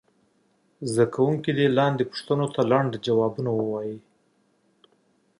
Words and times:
زده 0.89 1.05
کوونکي 1.15 1.51
دې 1.57 1.67
لاندې 1.77 2.03
پوښتنو 2.11 2.45
ته 2.55 2.61
لنډ 2.71 2.91
ځوابونه 3.05 3.49
ووایي. 3.55 3.97